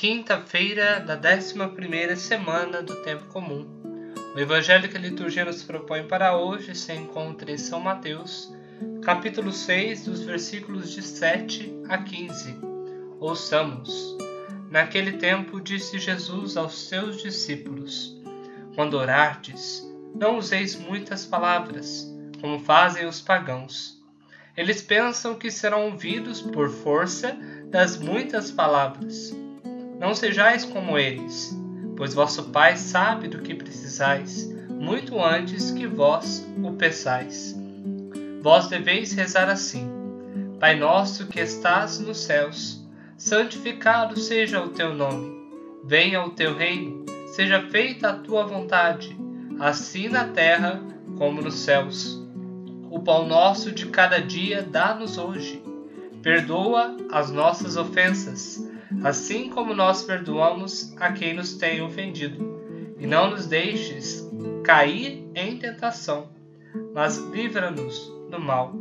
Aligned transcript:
quinta-feira 0.00 0.98
da 0.98 1.14
11 1.14 2.16
semana 2.16 2.82
do 2.82 3.02
Tempo 3.02 3.26
Comum. 3.26 3.66
O 4.34 4.38
Evangelho 4.40 4.88
que 4.88 4.96
a 4.96 5.00
liturgia 5.00 5.44
nos 5.44 5.62
propõe 5.62 6.04
para 6.04 6.34
hoje 6.38 6.74
se 6.74 6.94
encontra 6.94 7.52
em 7.52 7.58
São 7.58 7.78
Mateus, 7.80 8.50
capítulo 9.02 9.52
6, 9.52 10.06
dos 10.06 10.22
versículos 10.22 10.90
de 10.90 11.02
7 11.02 11.82
a 11.86 11.98
15. 11.98 12.58
Ouçamos. 13.18 14.16
Naquele 14.70 15.18
tempo 15.18 15.60
disse 15.60 15.98
Jesus 15.98 16.56
aos 16.56 16.88
seus 16.88 17.22
discípulos: 17.22 18.18
Quando 18.74 18.94
orardes, 18.94 19.86
não 20.14 20.38
useis 20.38 20.76
muitas 20.76 21.26
palavras, 21.26 22.10
como 22.40 22.58
fazem 22.58 23.06
os 23.06 23.20
pagãos. 23.20 24.02
Eles 24.56 24.80
pensam 24.80 25.34
que 25.34 25.50
serão 25.50 25.90
ouvidos 25.90 26.40
por 26.40 26.70
força 26.70 27.36
das 27.66 27.98
muitas 27.98 28.50
palavras. 28.50 29.38
Não 30.00 30.14
sejais 30.14 30.64
como 30.64 30.96
eles, 30.96 31.54
pois 31.94 32.14
vosso 32.14 32.44
Pai 32.44 32.74
sabe 32.78 33.28
do 33.28 33.40
que 33.40 33.54
precisais, 33.54 34.50
muito 34.70 35.22
antes 35.22 35.70
que 35.72 35.86
vós 35.86 36.42
o 36.64 36.72
peçais. 36.72 37.54
Vós 38.40 38.66
deveis 38.66 39.12
rezar 39.12 39.50
assim: 39.50 39.92
Pai 40.58 40.74
nosso 40.74 41.26
que 41.26 41.38
estás 41.38 41.98
nos 41.98 42.16
céus, 42.16 42.82
santificado 43.18 44.18
seja 44.18 44.62
o 44.62 44.70
teu 44.70 44.94
nome. 44.94 45.38
Venha 45.84 46.24
o 46.24 46.30
teu 46.30 46.56
reino, 46.56 47.04
seja 47.26 47.68
feita 47.68 48.08
a 48.08 48.14
tua 48.16 48.46
vontade, 48.46 49.14
assim 49.58 50.08
na 50.08 50.24
terra 50.24 50.80
como 51.18 51.42
nos 51.42 51.56
céus. 51.56 52.26
O 52.90 53.00
pão 53.00 53.28
nosso 53.28 53.70
de 53.70 53.84
cada 53.84 54.18
dia 54.18 54.62
dá-nos 54.62 55.18
hoje. 55.18 55.62
Perdoa 56.22 56.96
as 57.12 57.30
nossas 57.30 57.76
ofensas 57.76 58.69
assim 59.02 59.48
como 59.48 59.74
nós 59.74 60.02
perdoamos 60.02 60.94
a 60.98 61.12
quem 61.12 61.34
nos 61.34 61.54
tem 61.54 61.80
ofendido. 61.82 62.60
E 62.98 63.06
não 63.06 63.30
nos 63.30 63.46
deixes 63.46 64.28
cair 64.62 65.26
em 65.34 65.56
tentação, 65.56 66.28
mas 66.94 67.16
livra-nos 67.16 68.12
do 68.30 68.38
mal. 68.38 68.74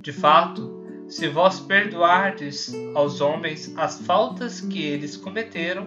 De 0.00 0.12
fato, 0.12 0.78
se 1.08 1.26
vós 1.26 1.58
perdoardes 1.58 2.72
aos 2.94 3.20
homens 3.20 3.72
as 3.76 4.00
faltas 4.02 4.60
que 4.60 4.80
eles 4.80 5.16
cometeram, 5.16 5.84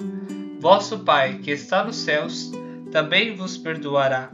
vosso 0.60 1.00
Pai 1.00 1.40
que 1.40 1.52
está 1.52 1.86
nos 1.86 1.96
céus 1.96 2.52
também 2.92 3.36
vos 3.36 3.58
perdoará. 3.58 4.32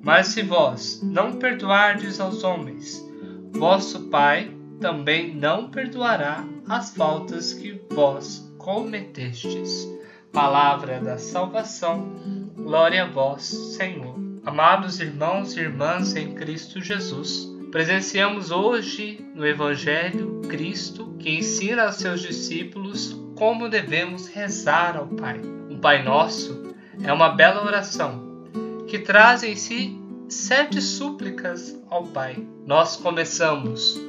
Mas 0.00 0.28
se 0.28 0.42
vós 0.42 1.00
não 1.02 1.32
perdoardes 1.32 2.20
aos 2.20 2.44
homens, 2.44 3.04
vosso 3.52 4.08
Pai 4.08 4.56
também 4.80 5.34
não 5.34 5.68
perdoará 5.70 6.44
as 6.68 6.94
faltas 6.94 7.52
que 7.52 7.78
vós 7.90 8.49
cometestes. 8.70 9.92
Palavra 10.32 11.00
da 11.00 11.18
salvação, 11.18 12.14
glória 12.54 13.02
a 13.02 13.06
vós, 13.08 13.42
Senhor. 13.42 14.14
Amados 14.46 15.00
irmãos 15.00 15.56
e 15.56 15.60
irmãs 15.60 16.14
em 16.14 16.36
Cristo 16.36 16.80
Jesus, 16.80 17.52
presenciamos 17.72 18.52
hoje 18.52 19.28
no 19.34 19.44
Evangelho 19.44 20.40
Cristo 20.48 21.16
que 21.18 21.30
ensina 21.30 21.82
aos 21.82 21.96
seus 21.96 22.22
discípulos 22.22 23.20
como 23.36 23.68
devemos 23.68 24.28
rezar 24.28 24.96
ao 24.96 25.08
Pai. 25.08 25.40
O 25.68 25.76
Pai 25.78 26.04
Nosso 26.04 26.72
é 27.02 27.12
uma 27.12 27.30
bela 27.30 27.66
oração 27.66 28.46
que 28.86 29.00
traz 29.00 29.42
em 29.42 29.56
si 29.56 30.00
sete 30.28 30.80
súplicas 30.80 31.76
ao 31.90 32.04
Pai. 32.04 32.36
Nós 32.64 32.94
começamos, 32.94 34.00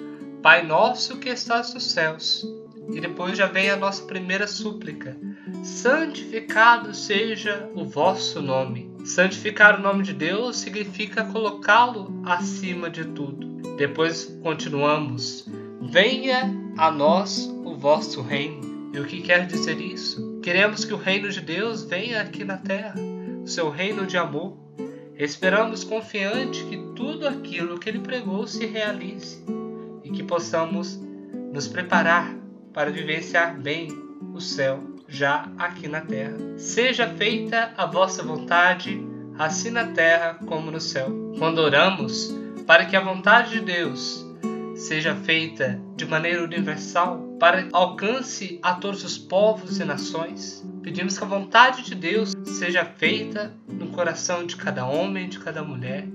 Pai 0.43 0.63
Nosso 0.63 1.17
que 1.17 1.29
estás 1.29 1.73
nos 1.73 1.91
céus 1.91 2.60
e 2.89 2.99
depois 2.99 3.37
já 3.37 3.45
vem 3.45 3.69
a 3.69 3.77
nossa 3.77 4.03
primeira 4.03 4.47
súplica: 4.47 5.17
Santificado 5.63 6.93
seja 6.93 7.69
o 7.75 7.85
vosso 7.85 8.41
nome. 8.41 8.91
Santificar 9.05 9.79
o 9.79 9.83
nome 9.83 10.03
de 10.03 10.13
Deus 10.13 10.57
significa 10.57 11.25
colocá-lo 11.25 12.21
acima 12.25 12.89
de 12.89 13.05
tudo. 13.05 13.47
Depois 13.77 14.25
continuamos: 14.41 15.47
Venha 15.81 16.53
a 16.77 16.91
nós 16.91 17.45
o 17.63 17.75
vosso 17.75 18.21
reino. 18.21 18.71
E 18.93 18.99
o 18.99 19.05
que 19.05 19.21
quer 19.21 19.47
dizer 19.47 19.79
isso? 19.79 20.39
Queremos 20.41 20.83
que 20.83 20.93
o 20.93 20.97
reino 20.97 21.29
de 21.29 21.39
Deus 21.39 21.83
venha 21.83 22.21
aqui 22.21 22.43
na 22.43 22.57
terra, 22.57 22.95
o 23.43 23.47
seu 23.47 23.69
reino 23.69 24.05
de 24.05 24.17
amor. 24.17 24.57
Esperamos 25.15 25.83
confiante 25.83 26.63
que 26.65 26.77
tudo 26.95 27.27
aquilo 27.27 27.79
que 27.79 27.87
ele 27.87 27.99
pregou 27.99 28.47
se 28.47 28.65
realize 28.65 29.43
e 30.03 30.09
que 30.09 30.23
possamos 30.23 30.99
nos 31.53 31.67
preparar 31.67 32.40
para 32.73 32.91
vivenciar 32.91 33.59
bem 33.59 33.89
o 34.33 34.39
céu 34.39 34.79
já 35.07 35.49
aqui 35.57 35.87
na 35.87 36.01
terra. 36.01 36.37
Seja 36.57 37.07
feita 37.07 37.73
a 37.75 37.85
vossa 37.85 38.23
vontade, 38.23 39.05
assim 39.37 39.69
na 39.69 39.87
terra 39.87 40.39
como 40.45 40.71
no 40.71 40.79
céu. 40.79 41.09
Quando 41.37 41.59
oramos 41.59 42.33
para 42.65 42.85
que 42.85 42.95
a 42.95 43.01
vontade 43.01 43.51
de 43.51 43.61
Deus 43.61 44.25
seja 44.75 45.13
feita 45.15 45.79
de 45.95 46.05
maneira 46.05 46.43
universal, 46.43 47.19
para 47.39 47.67
alcance 47.73 48.59
a 48.61 48.75
todos 48.75 49.03
os 49.03 49.17
povos 49.17 49.79
e 49.79 49.83
nações, 49.83 50.65
pedimos 50.81 51.17
que 51.17 51.23
a 51.23 51.27
vontade 51.27 51.83
de 51.83 51.95
Deus 51.95 52.33
seja 52.45 52.85
feita 52.85 53.53
no 53.67 53.87
coração 53.87 54.45
de 54.45 54.55
cada 54.55 54.85
homem 54.85 55.27
de 55.27 55.39
cada 55.39 55.63
mulher 55.63 56.07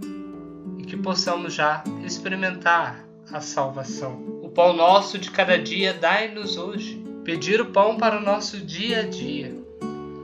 e 0.78 0.84
que 0.84 0.96
possamos 0.96 1.54
já 1.54 1.82
experimentar 2.04 3.04
a 3.32 3.40
salvação 3.40 4.36
pão 4.56 4.72
nosso 4.72 5.18
de 5.18 5.30
cada 5.30 5.58
dia 5.58 5.92
dai-nos 5.92 6.56
hoje. 6.56 7.04
Pedir 7.22 7.60
o 7.60 7.66
pão 7.66 7.98
para 7.98 8.16
o 8.16 8.22
nosso 8.22 8.56
dia 8.56 9.00
a 9.00 9.02
dia. 9.02 9.54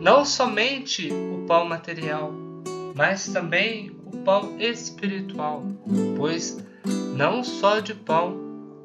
Não 0.00 0.24
somente 0.24 1.12
o 1.12 1.44
pão 1.46 1.66
material, 1.66 2.32
mas 2.94 3.26
também 3.26 3.94
o 4.06 4.16
pão 4.24 4.58
espiritual. 4.58 5.66
Pois 6.16 6.64
não 7.14 7.44
só 7.44 7.78
de 7.80 7.92
pão 7.92 8.40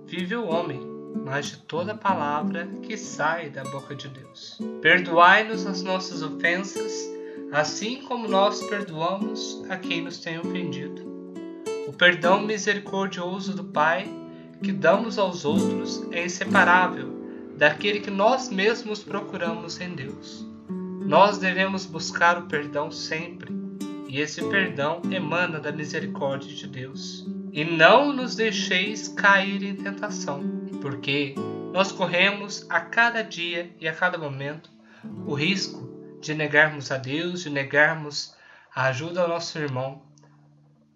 vive 0.05 0.35
o 0.35 0.47
homem, 0.47 0.81
mas 1.23 1.45
de 1.45 1.57
toda 1.59 1.95
palavra 1.95 2.67
que 2.81 2.97
sai 2.97 3.49
da 3.49 3.63
boca 3.63 3.95
de 3.95 4.09
Deus. 4.09 4.59
Perdoai-nos 4.81 5.65
as 5.65 5.81
nossas 5.81 6.23
ofensas, 6.23 7.09
assim 7.53 8.01
como 8.01 8.27
nós 8.27 8.61
perdoamos 8.63 9.63
a 9.69 9.77
quem 9.77 10.01
nos 10.01 10.17
tem 10.17 10.37
ofendido. 10.37 11.07
O 11.87 11.93
perdão 11.93 12.41
misericordioso 12.41 13.55
do 13.55 13.63
Pai 13.63 14.26
que 14.61 14.71
damos 14.71 15.17
aos 15.17 15.45
outros 15.45 16.05
é 16.11 16.25
inseparável 16.25 17.17
daquele 17.57 17.99
que 17.99 18.11
nós 18.11 18.49
mesmos 18.49 19.03
procuramos 19.03 19.79
em 19.81 19.95
Deus. 19.95 20.45
Nós 21.05 21.37
devemos 21.37 21.85
buscar 21.85 22.37
o 22.37 22.47
perdão 22.47 22.91
sempre, 22.91 23.55
e 24.07 24.19
esse 24.19 24.43
perdão 24.49 25.01
emana 25.11 25.59
da 25.59 25.71
misericórdia 25.71 26.53
de 26.53 26.67
Deus. 26.67 27.25
E 27.51 27.63
não 27.63 28.13
nos 28.13 28.35
deixeis 28.35 29.07
cair 29.07 29.63
em 29.63 29.75
tentação, 29.75 30.41
porque 30.81 31.33
nós 31.73 31.91
corremos 31.91 32.65
a 32.69 32.79
cada 32.79 33.21
dia 33.21 33.71
e 33.79 33.87
a 33.87 33.93
cada 33.93 34.17
momento 34.17 34.69
o 35.25 35.33
risco 35.33 35.87
de 36.21 36.33
negarmos 36.33 36.91
a 36.91 36.97
Deus, 36.97 37.41
de 37.41 37.49
negarmos 37.49 38.35
a 38.73 38.87
ajuda 38.87 39.21
ao 39.21 39.29
nosso 39.29 39.57
irmão, 39.57 40.01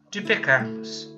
de 0.10 0.22
pecarmos. 0.22 1.12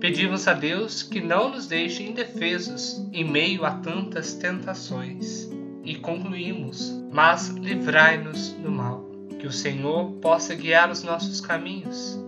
Pedimos 0.00 0.46
a 0.46 0.52
Deus 0.52 1.02
que 1.02 1.22
não 1.22 1.48
nos 1.48 1.66
deixe 1.66 2.02
indefesos 2.02 3.02
em 3.14 3.24
meio 3.24 3.64
a 3.64 3.70
tantas 3.70 4.34
tentações. 4.34 5.48
E 5.82 5.94
concluímos: 5.94 6.92
Mas 7.10 7.48
livrai-nos 7.48 8.50
do 8.50 8.70
mal, 8.70 9.08
que 9.38 9.46
o 9.46 9.52
Senhor 9.52 10.10
possa 10.20 10.54
guiar 10.54 10.90
os 10.90 11.02
nossos 11.02 11.40
caminhos. 11.40 12.18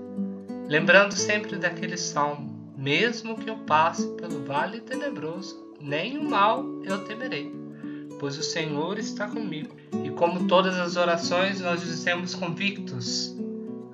Lembrando 0.66 1.12
sempre 1.12 1.56
daquele 1.56 1.98
salmo: 1.98 2.72
Mesmo 2.74 3.36
que 3.36 3.50
eu 3.50 3.56
passe 3.58 4.06
pelo 4.16 4.44
vale 4.46 4.80
tenebroso, 4.80 5.74
nem 5.78 6.16
o 6.16 6.24
mal 6.24 6.64
eu 6.84 7.04
temerei, 7.04 7.52
pois 8.18 8.38
o 8.38 8.42
Senhor 8.42 8.98
está 8.98 9.28
comigo. 9.28 9.76
E 10.04 10.08
como 10.10 10.48
todas 10.48 10.76
as 10.76 10.96
orações, 10.96 11.60
nós 11.60 11.82
dizemos 11.82 12.34
convictos: 12.34 13.36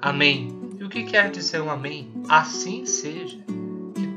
Amém. 0.01 0.49
E 0.79 0.85
o 0.85 0.89
que 0.89 1.03
quer 1.03 1.31
dizer 1.31 1.61
um 1.61 1.71
amém? 1.71 2.13
Assim 2.29 2.87
seja 2.87 3.39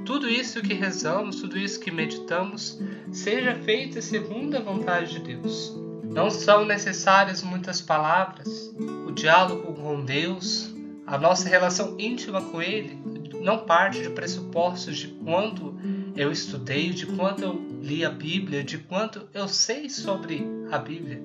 tudo 0.08 0.30
isso 0.30 0.62
que 0.62 0.74
rezamos, 0.74 1.42
tudo 1.42 1.60
isso 1.60 1.82
que 1.82 1.92
meditamos, 1.92 2.80
seja 3.12 3.54
feito 3.56 4.02
segundo 4.02 4.56
a 4.56 4.62
vontade 4.62 5.12
de 5.12 5.36
Deus. 5.36 5.78
Não 6.06 6.32
são 6.32 6.64
necessárias 6.64 7.44
muitas 7.44 7.82
palavras. 7.82 8.74
O 9.06 9.12
diálogo 9.12 9.74
com 9.74 10.06
Deus, 10.06 10.74
a 11.06 11.18
nossa 11.18 11.50
relação 11.50 11.98
íntima 12.00 12.42
com 12.42 12.62
Ele, 12.62 12.98
não 13.42 13.66
parte 13.66 14.02
de 14.02 14.10
pressupostos 14.10 14.98
de 14.98 15.10
quanto 15.10 15.78
eu 16.16 16.32
estudei, 16.32 16.92
de 16.92 17.06
quanto 17.06 17.44
eu 17.44 17.62
li 17.82 18.06
a 18.06 18.10
Bíblia, 18.10 18.64
de 18.64 18.78
quanto 18.78 19.28
eu 19.34 19.50
sei 19.50 19.90
sobre 19.90 20.42
a 20.72 20.78
Bíblia, 20.78 21.22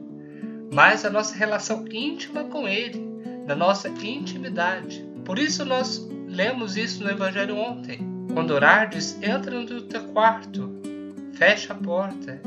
mas 0.72 1.04
a 1.04 1.10
nossa 1.10 1.36
relação 1.36 1.84
íntima 1.88 2.42
com 2.44 2.66
Ele, 2.66 3.00
da 3.46 3.54
nossa 3.54 3.88
intimidade. 3.88 5.08
Por 5.24 5.38
isso 5.38 5.64
nós 5.64 6.04
lemos 6.26 6.76
isso 6.76 7.04
no 7.04 7.10
Evangelho 7.10 7.56
ontem. 7.56 8.11
Quando 8.32 8.52
orardes, 8.52 9.18
entra 9.22 9.60
no 9.60 9.82
teu 9.82 10.04
quarto, 10.08 10.70
fecha 11.34 11.72
a 11.72 11.76
porta. 11.76 12.40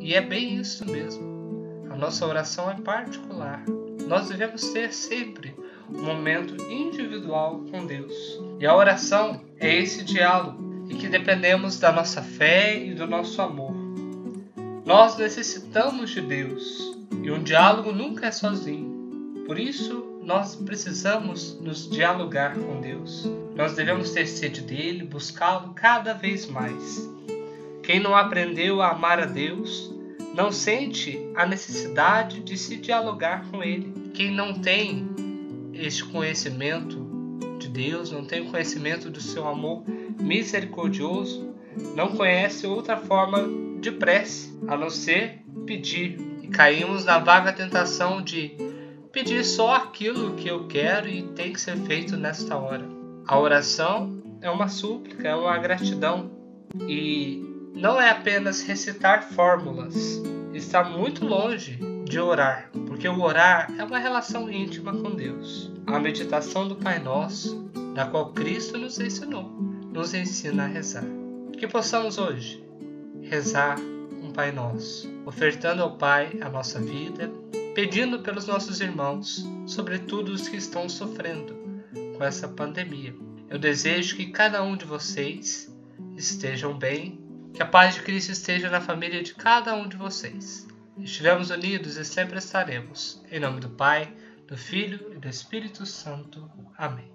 E 0.00 0.14
é 0.14 0.20
bem 0.20 0.56
isso 0.56 0.84
mesmo. 0.84 1.86
A 1.90 1.96
nossa 1.96 2.26
oração 2.26 2.70
é 2.70 2.74
particular. 2.74 3.64
Nós 4.08 4.28
devemos 4.28 4.68
ter 4.70 4.92
sempre 4.92 5.54
um 5.92 6.02
momento 6.02 6.54
individual 6.70 7.64
com 7.70 7.86
Deus. 7.86 8.12
E 8.58 8.66
a 8.66 8.74
oração 8.74 9.40
é 9.58 9.74
esse 9.74 10.04
diálogo 10.04 10.86
e 10.88 10.94
que 10.94 11.08
dependemos 11.08 11.78
da 11.78 11.92
nossa 11.92 12.22
fé 12.22 12.82
e 12.82 12.94
do 12.94 13.06
nosso 13.06 13.40
amor. 13.40 13.74
Nós 14.84 15.16
necessitamos 15.16 16.10
de 16.10 16.20
Deus 16.20 16.94
e 17.22 17.30
um 17.30 17.42
diálogo 17.42 17.92
nunca 17.92 18.26
é 18.26 18.30
sozinho. 18.30 19.44
Por 19.46 19.58
isso, 19.58 20.20
nós 20.22 20.56
precisamos 20.56 21.58
nos 21.60 21.88
dialogar 21.88 22.54
com 22.54 22.80
Deus. 22.80 23.28
Nós 23.54 23.74
devemos 23.74 24.10
ter 24.10 24.26
sede 24.26 24.62
dele, 24.62 25.04
buscá-lo 25.04 25.72
cada 25.74 26.12
vez 26.12 26.46
mais. 26.46 27.08
Quem 27.82 28.00
não 28.00 28.16
aprendeu 28.16 28.82
a 28.82 28.90
amar 28.90 29.20
a 29.20 29.26
Deus 29.26 29.94
não 30.34 30.50
sente 30.50 31.18
a 31.36 31.46
necessidade 31.46 32.40
de 32.40 32.56
se 32.56 32.76
dialogar 32.76 33.46
com 33.50 33.62
ele. 33.62 34.10
Quem 34.12 34.32
não 34.32 34.54
tem 34.54 35.08
este 35.72 36.04
conhecimento 36.04 37.06
de 37.58 37.68
Deus, 37.68 38.10
não 38.10 38.24
tem 38.24 38.40
o 38.40 38.50
conhecimento 38.50 39.08
do 39.08 39.20
seu 39.20 39.46
amor 39.46 39.84
misericordioso, 40.20 41.54
não 41.94 42.16
conhece 42.16 42.66
outra 42.66 42.96
forma 42.96 43.46
de 43.80 43.92
prece 43.92 44.58
a 44.66 44.76
não 44.76 44.90
ser 44.90 45.44
pedir. 45.64 46.18
E 46.42 46.48
caímos 46.48 47.04
na 47.04 47.18
vaga 47.18 47.52
tentação 47.52 48.20
de 48.20 48.56
pedir 49.12 49.44
só 49.44 49.74
aquilo 49.74 50.34
que 50.34 50.48
eu 50.48 50.66
quero 50.66 51.08
e 51.08 51.22
tem 51.22 51.52
que 51.52 51.60
ser 51.60 51.76
feito 51.76 52.16
nesta 52.16 52.56
hora. 52.56 53.03
A 53.26 53.38
oração 53.38 54.22
é 54.42 54.50
uma 54.50 54.68
súplica, 54.68 55.26
é 55.26 55.34
uma 55.34 55.56
gratidão 55.56 56.30
e 56.86 57.42
não 57.74 57.98
é 57.98 58.10
apenas 58.10 58.60
recitar 58.60 59.22
fórmulas. 59.22 60.22
Está 60.52 60.84
muito 60.84 61.24
longe 61.24 61.78
de 62.04 62.20
orar, 62.20 62.70
porque 62.86 63.08
o 63.08 63.22
orar 63.22 63.72
é 63.78 63.82
uma 63.82 63.98
relação 63.98 64.50
íntima 64.50 64.92
com 64.92 65.10
Deus. 65.10 65.72
A 65.86 65.98
meditação 65.98 66.68
do 66.68 66.76
Pai 66.76 66.98
Nosso, 66.98 67.70
da 67.94 68.04
qual 68.04 68.30
Cristo 68.32 68.76
nos 68.76 69.00
ensinou, 69.00 69.44
nos 69.90 70.12
ensina 70.12 70.64
a 70.64 70.68
rezar. 70.68 71.04
Que 71.58 71.66
possamos 71.66 72.18
hoje 72.18 72.62
rezar 73.22 73.78
um 74.22 74.32
Pai 74.32 74.52
Nosso, 74.52 75.10
ofertando 75.24 75.82
ao 75.82 75.96
Pai 75.96 76.38
a 76.42 76.50
nossa 76.50 76.78
vida, 76.78 77.32
pedindo 77.74 78.18
pelos 78.18 78.46
nossos 78.46 78.82
irmãos, 78.82 79.48
sobretudo 79.66 80.30
os 80.30 80.46
que 80.46 80.58
estão 80.58 80.90
sofrendo 80.90 81.63
com 82.16 82.24
essa 82.24 82.48
pandemia. 82.48 83.14
Eu 83.48 83.58
desejo 83.58 84.16
que 84.16 84.30
cada 84.30 84.62
um 84.62 84.76
de 84.76 84.84
vocês 84.84 85.72
estejam 86.16 86.76
bem, 86.76 87.20
que 87.52 87.62
a 87.62 87.66
paz 87.66 87.94
de 87.94 88.02
Cristo 88.02 88.32
esteja 88.32 88.70
na 88.70 88.80
família 88.80 89.22
de 89.22 89.34
cada 89.34 89.74
um 89.74 89.88
de 89.88 89.96
vocês. 89.96 90.66
Estivemos 90.98 91.50
unidos 91.50 91.96
e 91.96 92.04
sempre 92.04 92.38
estaremos. 92.38 93.22
Em 93.30 93.40
nome 93.40 93.60
do 93.60 93.68
Pai, 93.68 94.12
do 94.46 94.56
Filho 94.56 95.12
e 95.12 95.18
do 95.18 95.28
Espírito 95.28 95.84
Santo. 95.84 96.50
Amém. 96.76 97.12